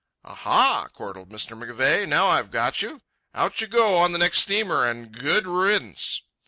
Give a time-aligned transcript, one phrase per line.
[0.25, 1.55] "Ah, ha!" chortled Mr.
[1.55, 2.07] McVeigh.
[2.07, 3.03] "Now I've got you!
[3.35, 6.23] Out you go on the next steamer and good riddance!"